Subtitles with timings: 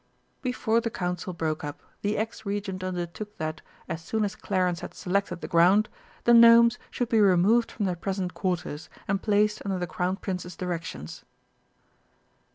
[0.41, 4.95] Before the Council broke up, the ex Regent undertook that, as soon as Clarence had
[4.95, 5.89] selected the ground,
[6.23, 10.55] the Gnomes should be removed from their present quarters, and placed under the Crown Prince's
[10.55, 11.23] directions.